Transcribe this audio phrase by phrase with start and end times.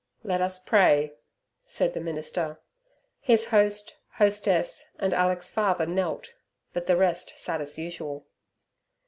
[0.23, 1.13] "Let us pray,"
[1.67, 2.59] said the minister.
[3.19, 6.33] His host, hostess, and Alick's father knelt,
[6.73, 8.25] but the rest sat as usual.